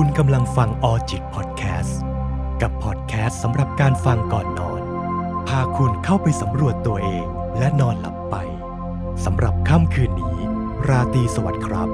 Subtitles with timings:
[0.00, 2.00] คุณกำลังฟังออจิตพอดแคสต์
[2.62, 4.82] กับพอดแคสต์สำหรับการฟังก่อนนอน
[5.48, 7.26] พาคุณเข้าไปสำรวจตัวเอง
[7.58, 8.36] และนอนหลับไป
[9.24, 10.36] สำหรับค่ำคืนนี้
[10.88, 11.88] ราตรีสวัสดิ์ครับ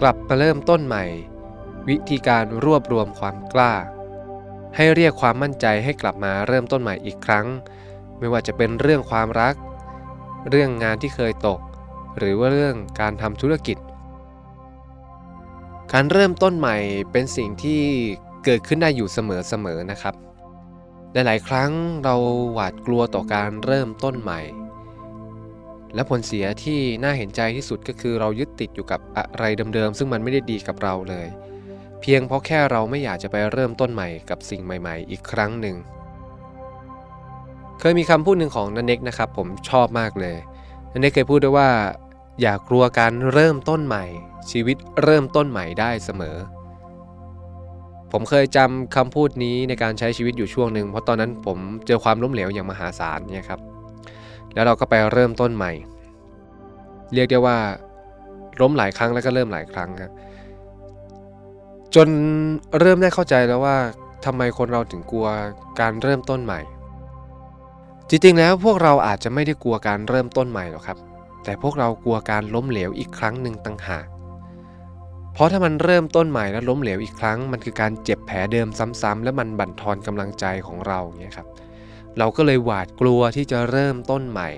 [0.00, 1.04] กลับมาเริ่มต้นใหม่
[1.88, 3.74] วิธีการรวบรวมความกล้า
[4.76, 7.46] ให้เรียกความมั่นใจให้กลับมาเริ่มต้นใหม่อีกครั้ง
[8.18, 9.54] ไม่ว่าจะเป็นเรื่องความรัก
[10.50, 11.60] เรื่องงานที่เคยตก
[12.18, 13.78] หรือว่าเรื่องการทำธุรกิจ
[15.92, 16.76] การเริ่มต้นใหม่
[17.12, 17.82] เป็นสิ่งที่
[18.44, 20.14] เกิดขึ้นได้อยู่เสมอๆนะครับ
[21.12, 21.70] หลายๆครั้ง
[22.04, 22.16] เรา
[22.52, 24.40] หวาดกลัวต่อการเริ่มต้นใหม่
[25.94, 31.26] และผลเสียที่น่าเห็นใจที่สุดก็คือเรายึดติดอยู่กับอะไรเดิมๆซึ่งมันไม่ได้ดีกับเราเลย
[32.00, 35.76] เพียงเพราะแค่เราไม่อยากจะไปเริ่มต้นใหม่กับสิ่งใหม่ ๆ อีกครั้งหนึ่ง
[37.80, 40.36] เคยมีคำพูดหนึ่งของนันเน็กนะครับ ผมชอบมากเลย
[40.92, 41.70] นันเน็กเคยพูดด้วยว่า
[42.40, 44.04] อย่ากลัวการเริ่มต้นใหม่
[44.50, 46.36] ชีวิตเริ่มต้นใหม่ได้เสมอ
[48.12, 53.60] ผมเคยจำคำพูดนี้ในการใช้ชีวิตอยู่ช่วงหนึ่งเพราะตอนนั้นผมเจอความล้มเหลวอย่างมหาศาลเนี่ยครับ
[54.54, 55.72] แล้วเราก็ไปเริ่มต้นใหม่
[57.14, 57.58] เรียกได้ว่า
[58.60, 60.12] ล้มหลายครั้งแล้วก็เริ่มหลายครั้งครับ
[61.94, 62.08] จน
[62.80, 63.76] เริ่มได้เข้าใจแล้วว่า
[64.24, 65.28] ทำไมคนเราถึงกลัว
[65.80, 66.60] การเริ่มต้นใหม่
[68.08, 70.98] จริงๆแล้วพวกเราอาจจะไม่ได้กลัวการเริ่มต้นใหม่หรอกครับ
[71.44, 74.06] แต่พวกเรากลัวการล้มเหลวอีกครั้งหนึ่งต่างหาก
[75.34, 78.68] เพราะถ้ามันเริ่มต้นใหม่แล้วล้มเหลวอีกครั้ง มันคือการเจ็บแผลเดิม
[79.02, 81.48] ซ้ำๆ และมันบั่นทอนกำลังใจของเราเนี่ยครับ
[82.18, 84.50] เราก็เลยหวาดกลัวที่จะเริ่มต้นใหม่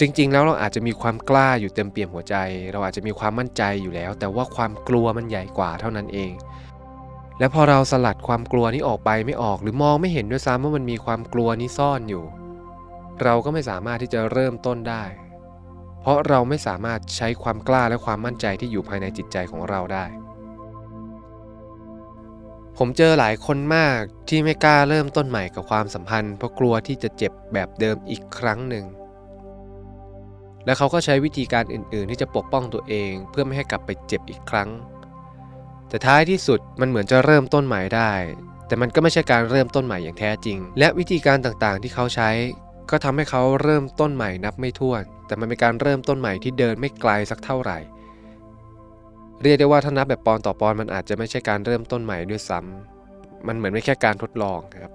[0.00, 2.36] จริงๆ แล้วเราอาจจะมีความกล้าอยู่เต็มเปี่ยมหัวใจ
[2.72, 6.32] เราอาจจะมีความมั่นใจอยู่แล้ว แต่ว่าความกลัวมันใหญ่กว่าเท่านั้นเอง
[7.38, 12.24] และพอเราสลัดความกลัวนี้ออกไปไม่ออก หรือมองไม่เห็นด้วยซ้ำว่ามันมีความกลัวนี้ซ่อนอยู่
[13.22, 15.04] เราก็ไม่สามารถที่จะเริ่มต้นได้
[16.02, 20.04] เพราะเราไม่สามารถใช้ความกล้าและความมั่นใจที่อยู่ภายในจิตใจของเราได้
[22.78, 28.84] ผมเจอหลายคนมากที่ไม่กล้าเริ่มต้นใหม่กับความสัมพันธ์ เพราะกลัวที่จะเจ็บแบบเดิมอีกครั้งหนึ่ง
[30.64, 34.68] และเขาก็ใช้วิธีการอื่น ๆ ที่จะปกป้องตัวเอง เพื่อไม่ให้กลับไปเจ็บอีกครั้ง
[35.88, 38.12] แต่ท้ายที่สุดมันเหมือนจะเริ่มต้นใหม่ได้
[38.66, 42.30] แต่มันก็ไม่ใช่การเริ่มต้นใหม่อย่างแท้จริง และวิธีการต่าง ๆ ที่เขาใช้
[42.90, 47.78] ก็ทำให้เขาเริ่มต้นใหม่นับไม่ถ้วน แต่มันเป็นการเริ่มต้นใหม่ที่เดินไม่ไกลสักเท่าไหร่
[49.42, 54.92] เรียกได้ว่าถ้านับแบบปอนต่อปอนมันอาจจะไม่ใช่การเริ่มต้นใหม่ด้วยซ้ำมันเหมือนไม่แค่การทดลองครับ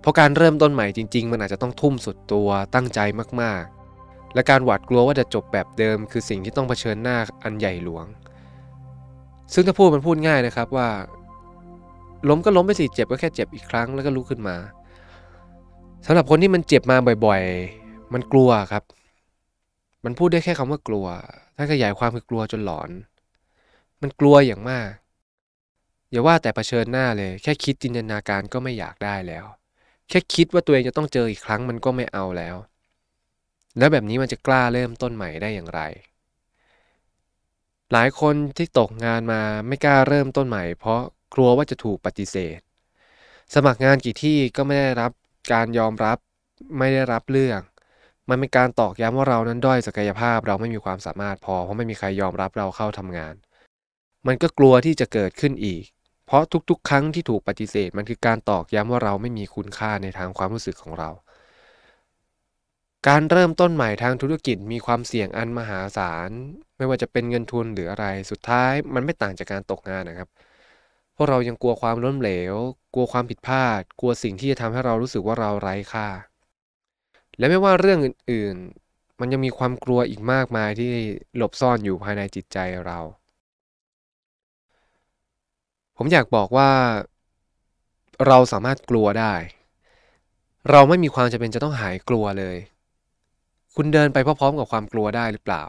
[0.00, 3.00] เพราะการเริ่มต้นใหม่จริง ๆ มันอาจจะต้องทุ่มสุดตัวตั้งใจ
[3.40, 8.06] มากๆ และการหวาดกลัวว่าจะจบแบบเดิม คือสิ่งที่ต้องเผชิญหน้าอันใหญ่หลวง
[9.52, 10.88] ซึ่งถ้าพูดมันพูดง่ายนะครับว่า
[12.28, 14.56] ล้มก็ล้มไปสิเจ็บก็แค่เจ็บอีกครั้งแล้วก็ลุกขึ้นมา
[16.06, 16.96] สำหรับคนที่มันเจ็บมา
[17.26, 17.42] บ่อย
[17.78, 18.82] ๆ มันกลัวครับ
[20.04, 21.06] มันพูดได้แค่คำว่ากลัว
[21.56, 22.90] ถ้าขยายความคือกลัวจนหลอน
[24.02, 24.90] มันกลัวอย่างมาก
[26.10, 29.44] อย่าว่าแต่เผชิญหน้าเลย แค่คิดจินตนาการก็ไม่อยากได้แล้ว
[30.08, 32.56] แค่คิดว่าตัวเองจะต้องเจออีกครั้งมันก็ไม่เอาแล้ว
[33.78, 35.80] แล้วแบบนี้มันจะกล้าเริ่มต้นใหม่ได้อย่างไร
[37.92, 41.00] หลายคนที่ตกงานมาไม่กล้าเริ่มต้นใหม่ เพราะ
[41.34, 42.60] กลัวว่าจะถูกปฏิเสธ
[43.54, 45.12] สมัครงานกี่ที่ก็ไม่ได้รับ
[45.52, 46.18] การยอมรับ
[46.78, 47.60] ไม่ได้รับเรื่อง
[48.28, 53.34] มันเป็นการตอกย้ำว่าเรานั้นด้อยศักยภาพเราไม่มีความสามารถพอ เพราะไม่มีใครยอมรับเราเข้าทำงาน
[54.26, 55.84] มันก็กลัวที่จะเกิดขึ้นอีก
[56.26, 61.10] เพราะทุกๆ ครั้งที่ถูกปฏิเสธ มันคือการตอกย้ำว่าเราไม่มีคุณค่าในทางความรู้สึกของเรา
[63.08, 66.30] การเริ่มต้นใหม่ทางธุรกิจมีความเสี่ยงอันมหาศาล
[66.76, 70.28] ไม่ว่าจะเป็นเงินทุนหรืออะไร สุดท้ายมันไม่ต่างจากการตกงานนะครับ
[71.14, 72.54] เพราะเรายังกลัวความล้มเหลว
[72.94, 76.08] กลัวความผิดพลาด กลัวสิ่งที่จะทำให้เรารู้สึกว่าเราไร้ค่า
[77.42, 80.92] และไม่ว่าเรื่องอื่นๆ มันยังมีความกลัวอีกมากมายที่
[81.36, 82.98] หลบซ่อนอยู่ภายในจิตใจเรา
[85.96, 86.70] ผมอยากบอกว่า
[88.26, 89.34] เราสามารถกลัวได้
[90.70, 92.56] เราไม่มีความจำเป็นจะต้องหายกลัวเลย
[93.74, 95.62] คุณเดินไปพร้อมๆกับความกลัวได้หรือเปล่า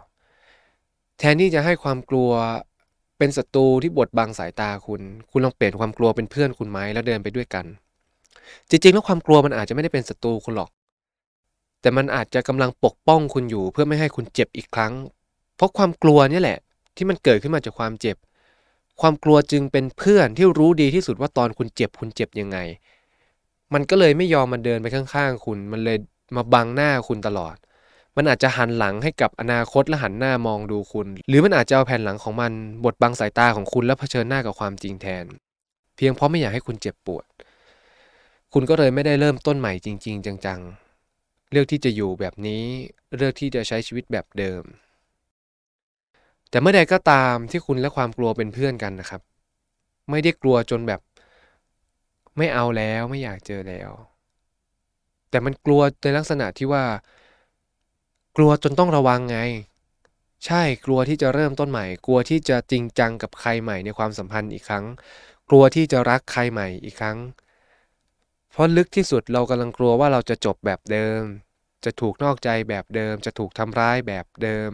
[1.19, 2.31] แทนที่จะให้ความกลัว
[3.17, 7.65] เป็นศัตรูที่บดบังสายตาคุณ คุณลองเปลี่ยนความกลัวเป็นเพื่อนคุณไหมแล้วเดินไปด้วยกัน
[8.69, 10.71] จริงๆแล้วความกลัวมันอาจจะไม่ได้เป็นศัตรูคุณหรอก
[11.83, 14.93] แต่มันอาจจะกำลังปกป้องคุณอยู่เพื่อไม่ให้คุณเจ็บอีกครั้ง
[15.55, 16.57] เพราะความกลัวนี่แหละ
[16.95, 18.17] ที่มันเกิดขึ้นมาจากความเจ็บ
[19.01, 22.57] ความกลัวจึงเป็นเพื่อนที่รู้ดีที่สุดว่าตอนคุณเจ็บคุณเจ็บยังไง
[23.73, 25.97] มันก็เลยไม่ยอมมาเดินไปข้างๆ คุณ มันเลย
[26.35, 27.55] มาบังหน้าคุณตลอด
[28.17, 32.51] มันอาจจะหันหลังให้กับอนาคตและหันหน้ามองดูคุณ หรือมันอาจจะเอาแผ่นหลังของมัน
[32.85, 35.25] บดบังสายตาของคุณแล้วเผชิญหน้ากับความจริงแทน
[35.95, 37.25] เพียงเพราะไม่อยากให้คุณเจ็บปวด
[38.53, 40.82] คุณก็เลยไม่ได้เริ่มต้นใหม่จริง ๆ จังๆ
[41.53, 42.65] เลือกที่จะอยู่แบบนี้
[43.17, 44.63] เลือกที่จะใช้ชีวิตแบบเดิม
[46.49, 49.21] แต่เมื่อใดก็ตามที่คุณและความกลัวเป็นเพื่อนกันนะครับ
[50.09, 51.01] ไม่ได้กลัวจนแบบ
[52.37, 53.91] ไม่เอาแล้วไม่อยากเจอแล้ว
[55.29, 56.83] แต่มันกลัวในลักษณะที่ว่า
[58.37, 59.37] กลัวจนต้องระวังไง
[60.45, 64.85] ใช่กลัวที่จะเริ่มต้นใหม่ กลัวที่จะจริงจังกับใครใหม่ในความสัมพันธ์อีกครั้ง
[65.49, 67.17] กลัวที่จะรักใครใหม่อีกครั้ง
[68.55, 71.21] เพราะลึกที่สุดเรากำลังกลัวว่าเราจะจบแบบเดิม
[71.85, 74.69] จะถูกนอกใจแบบเดิม จะถูกทำร้ายแบบเดิม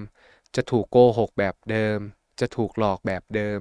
[0.56, 1.98] จะถูกโกหกแบบเดิม
[2.40, 3.60] จะถูกหลอกแบบเดิม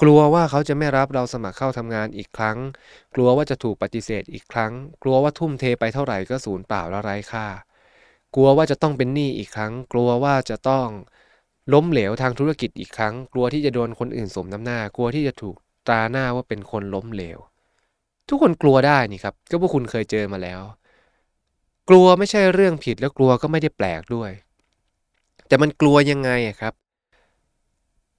[0.00, 2.58] กลัวว่าเขาจะไม่รับเราสมัครเข้าทำงานอีกครั้ง
[3.14, 4.72] กลัวว่าจะถูกปฏิเสธอีกครั้ง
[5.02, 7.46] กลัวว่าทุ่มเทไปเท่าไหร่ก็สูญเปล่าและไร้ค่า
[8.34, 10.88] กลัวว่าจะต้องเป็นหนี้อีกครั้ง กลัวว่าจะต้อง
[11.72, 17.40] ล้มเหลวทางธุรกิจอีกครั้ง กลัวที่จะโดนคนอื่นสมน้ำหน้า กลัวที่จะถูกตราหน้าว่าเป็นคนล้มเหลว
[18.28, 20.60] ทุกคนกลัวได้นี่ครับ ก็พวกคุณเคยเจอมาแล้ว
[21.88, 24.30] กลัวไม่ใช่เรื่องผิดแล้วกลัวก็ไม่ได้แปลกด้วย
[25.46, 26.30] แต่มันกลัวยังไง
[26.60, 26.74] ครับ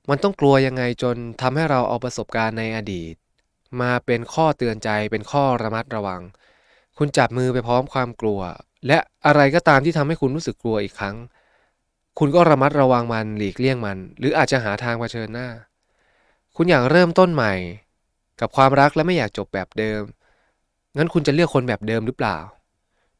[0.10, 3.14] มันต้องกลัวยังไงจนทำให้เราเอาประสบการณ์ในอดีต
[3.82, 6.22] มาเป็นข้อเตือนใจเป็นข้อระมัดระวัง
[6.98, 8.40] คุณจับมือไปพร้อมความกลัว
[8.88, 11.16] และอะไรก็ตามที่ทำให้คุณรู้สึกกลัวอีกครั้ง
[12.20, 15.50] คุณก็ระมัดระวังมันหลีกเลี่ยงมัน หรืออาจจะหาทางเผชิญหน้า
[16.56, 17.54] คุณอยากเริ่มต้นใหม่
[18.40, 20.02] กับความรักและไม่อยากจบแบบเดิม
[20.98, 22.38] งั้นคุณจะเลือกคนแบบเดิมหรือเปล่า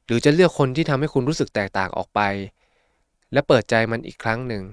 [0.06, 2.22] หรือจะเลือกคนที่ทำให้คุณรู้สึกแตกต่างออกไป
[3.34, 4.64] และเปิดใจมันอีกครั้งหนึ่ง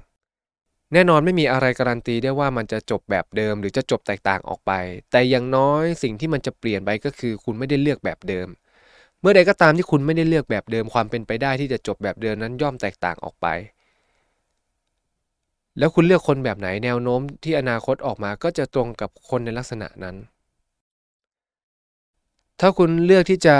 [0.92, 4.72] แน่นอนไม่มีอะไรการันตีได้ว่ามันจะจบแบบเดิม หรือจะจบแตกต่างออกไป
[5.10, 8.48] แต่อย่างน้อยสิ่งที่มันจะเปลี่ยนไปก็คือ คุณไม่ได้เลือกแบบเดิม
[9.20, 13.46] เมื่อใดก็ตามที่คุณไม่ได้เลือกแบบเดิมความเป็นไปได้ที่จะจบแบบเดิมนั้นย่อมแตกต่างออกไป
[15.78, 20.16] แล้วคุณเลือกคนแบบไหนแนวโน้มที่อนาคตออกมาก็จะตรงกับคนในลักษณะนั้น
[22.60, 23.56] ถ้าคุณเลือกที่จะ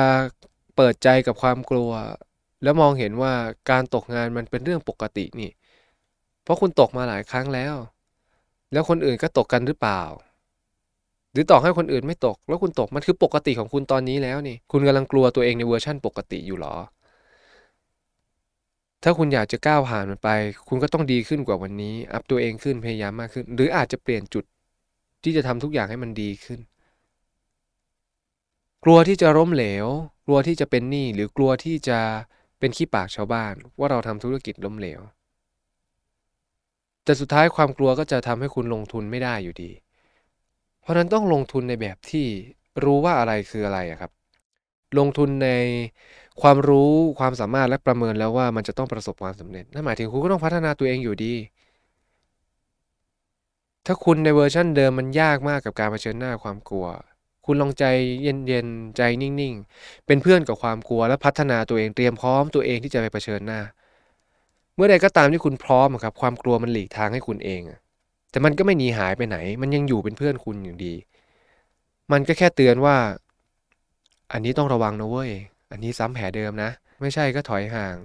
[0.77, 1.91] เปิดใจกับความกลัว
[2.63, 3.33] แล้วมองเห็นว่า
[3.71, 5.51] การตกงานมันเป็นเรื่องปกตินี่
[6.43, 7.75] เพราะคุณตกมาหลายครั้งแล้ว
[8.73, 10.03] แล้วคนอื่นก็ตกกันหรือเปล่า
[11.33, 16.75] หรือต่อให้คนอื่นไม่ตก แล้วคุณตกมันคือปกติของคุณตอนนี้แล้วนี่ คุณกำลังกลัวตัวเองในเวอร์ชั่นปกติอยู่หรอ
[19.03, 20.29] ถ้าคุณอยากจะก้าวผ่านมันไป
[20.69, 24.45] คุณก็ต้องดีขึ้นกว่าวันนี้ up ตัวเองขึ้นพยายามมากขึ้น หรืออาจจะเปลี่ยนจุด
[25.23, 26.61] ที่จะทำทุกอย่างให้มันดีขึ้น
[28.87, 29.87] กลัวที่จะล้มเหลว
[30.27, 31.99] กลัวที่จะเป็นหนี้หรือกลัวที่จะ
[32.59, 35.01] เป็นขี้ปากชาวบ้าน ว่าเราทำธุรกิจล้มเหลว
[37.05, 39.71] แต่สุดท้ายความกลัวก็จะทำให้คุณลงทุนไม่ได้อยู่ดี
[40.81, 42.27] เพราะนั้นต้องลงทุนในแบบที่
[42.85, 44.11] รู้ว่าอะไรคืออะไระครับ
[44.99, 45.49] ลงทุนใน
[46.43, 51.35] ความรู้ความสามารถและประเมินแล้วว่ามันจะต้องประสบความสำเร็จนั่นหมายถึงคุณก็ต้องพัฒนาตัวเองอยู่ดี
[53.87, 56.87] ถ้าคุณในเวอร์ชั่นเดิมมันยากมากกับการเผชิญหน้าความกลัว
[57.45, 57.85] คุณลองใจ
[58.23, 63.61] เย็นๆใจนิ่งๆ เป็นเพื่อนกับความกลัวและพัฒนาตัวเองเตรียมพร้อมตัวเองที่จะไปเผชิญหน้า
[64.77, 67.63] เมื่อใดก็ตามที่คุณพร้อมครับความกลัวมันหลีกทางให้คุณเอง
[68.31, 70.95] แต่มันก็ไม่หนีหายไปไหน มันยังอยู่เป็นเพื่อนคุณอย่างดี
[72.13, 72.97] มันก็แค่เตือนว่า
[74.33, 75.31] อันนี้ต้องระวังนะเว้ย
[75.71, 76.71] อันนี้ซ้ำแผลเดิมนะ
[77.01, 77.97] ไม่ใช่ก็ถอยห่าง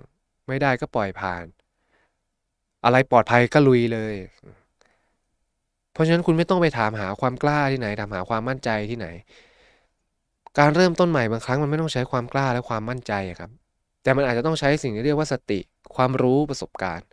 [0.48, 1.46] ไม่ได้ก็ปล่อยผ่าน
[2.86, 4.14] อะไรปลอดภัยก็ลุยเลย
[6.00, 9.08] ราะฉะนั้นคุณไม่ต้องไปถามหาความกล้าที่ไหน ถามหาความมั่นใจที่ไหน
[10.60, 13.52] การเริ่มต้นใหม่บางครั้งมันไม่ต้องใช้ความกล้าและความมั่นใจครับ
[14.04, 15.60] แต่มันอาจจะต้องใช้สิ่งที่เรียกว่าสติ
[15.96, 17.08] ความรู้ประสบการณ์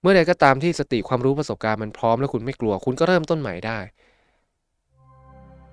[0.00, 3.78] เมื่อใดก็ตามที่สติความรู้ประสบการณ์มันพร้อมแล้วคุณไม่กลัว คุณก็เริ่มต้นใหม่ได้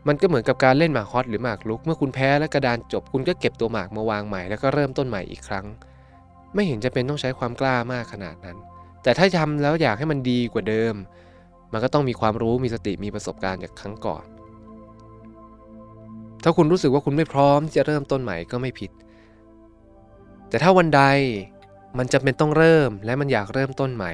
[0.08, 5.66] มันก็เหมือนกับการเล่นหมากฮอตหรือหมากลุก เมื่อคุณแพ้และกระดานจบ คุณก็เก็บตัวหมากมาวางใหม่แล้วก็เริ่มต้นใหม่อีกครั้ง
[6.54, 8.58] ไม่เห็นจะเป็นต้องใช้ความกล้ามากขนาดนั้น
[9.04, 10.96] แต่ถ้าทำแล้วอยากให้มันดีกว่าเดิม
[11.72, 14.24] มันก็ต้องมีความรู้มีสติมีประสบการณ์จากครั้งก่อน
[16.44, 18.92] ถ้าคุณรู้สึกว่าคุณไม่พร้อมที่จะเริ่มต้นใหม่ก็ไม่ผิด
[20.50, 21.02] แต่ถ้าวันใด
[21.98, 24.12] มันจำเป็นต้องเริ่มและมันอยากเริ่มต้นใหม่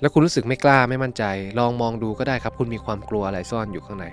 [0.00, 1.24] แล้วคุณรู้สึกไม่กล้าไม่มั่นใจ
[1.58, 4.06] ลองมองดูก็ได้ครับ คุณมีความกลัวอะไรซ่อนอยู่ข้างใน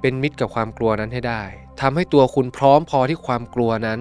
[0.00, 1.42] เป็นมิตรกับความกลัวนั้นให้ได้
[1.80, 4.00] ทำให้ตัวคุณพร้อมพอที่ความกลัวนั้น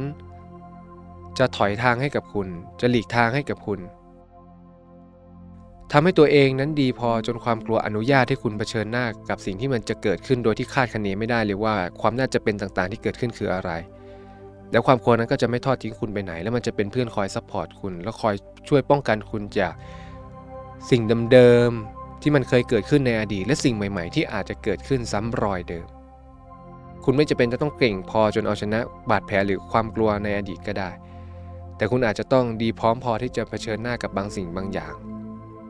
[1.37, 2.47] จะถอยทางให้กับคุณ
[2.79, 3.79] จะหลีกทางให้กับคุณ
[5.95, 13.71] ทำให้ตัวเองนั้นดีพอจนความกลัวอนุญาตให้คุณเผชิญหน้ากับสิ่งที่มันจะเกิดขึ้นโดยที่คาดคะเนไม่ได้เลยว่าความน่าจะเป็นต่างๆ ที่เกิดขึ้นคืออะไร
[14.71, 18.35] แล้วความกลัวนั้นก็จะไม่ทอดทิ้งคุณไปไหน แล้วมันจะเป็นเพื่อนคอย support คุณแล้วคอย
[18.69, 19.73] ช่วยป้องกันคุณจาก
[20.89, 25.87] สิ่งเดิมๆที่มันเคยเกิดขึ้นในอดีต และสิ่งใหม่ๆ ที่อาจจะเกิดขึ้นซ้ำรอยเดิม
[27.05, 30.89] คุณไม่จำเป็นจะต้องเก่งพอจนเอาชนะบาดแผลหรือความกลัวในอดีตก็ได้
[31.77, 34.95] แต่คุณอาจจะต้องดีพร้อมพอที่จะเผชิญหน้ากับบางสิ่งบางอย่าง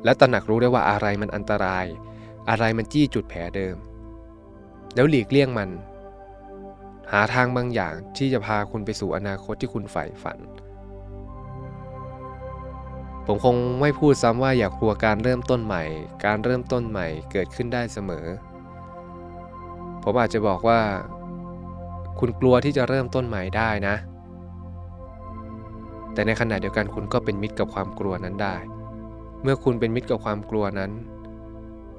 [0.04, 1.86] และตระหนักรู้ได้ว่าอะไรมันอันตราย
[2.50, 3.76] อะไรมันจี้จุดแผลเดิม
[4.96, 5.70] แล้วหลีกเลี่ยงมัน
[7.12, 10.38] หาทางบางอย่างที่จะพาคุณไปสู่อนาคตที่คุณใฝ่ฝัน
[13.28, 15.84] ผมคงไม่พูดซ้ำว่าอย่ากลัวการเริ่มต้นใหม่
[16.26, 18.26] การเริ่มต้นใหม่เกิดขึ้นได้เสมอ
[20.04, 20.80] ผมอาจจะบอกว่า
[22.20, 23.96] คุณกลัวที่จะเริ่มต้นใหม่ได้นะ
[26.14, 28.56] แต่ในขณะเดียวกันคุณก็เป็นมิตรกับความกลัวนั้นได้
[29.44, 30.92] เมื่อคุณเป็นมิตรกับความกลัวนั้น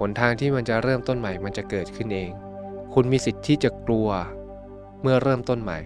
[0.00, 2.30] หนทางที่มันจะเริ่มต้นใหม่มันจะเกิดขึ้นเอง
[2.94, 4.08] คุณมีสิทธิ์ที่จะกลัว
[5.02, 5.78] เมื่อเริ่มต้นใหม่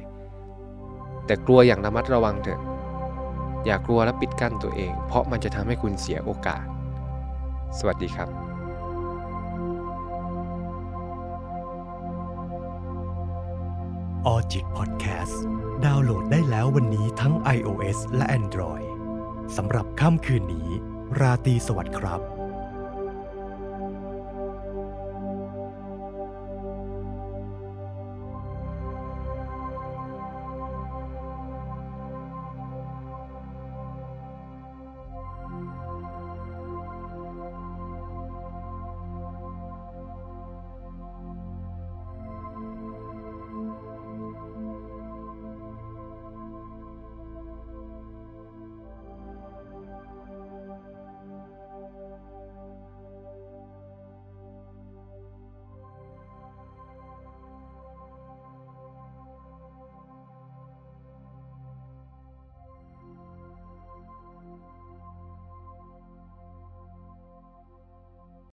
[1.27, 2.61] แต่กลัวอย่างระมัดระวังเถอะ
[3.67, 6.65] อย่ากลัวและปิดกั้นตัวเอง เพราะมันจะทำให้คุณเสียโอกาส
[7.79, 8.29] สวัสดีครับ
[14.27, 15.43] ออจิตพอดแคสต์
[15.85, 18.87] ดาวน์โหลดได้แล้ววันนี้ทั้ง iOS และ Android
[19.57, 20.69] สำหรับค่ำคืนนี้
[21.21, 22.38] ราตรีสวัสดิ์ครับ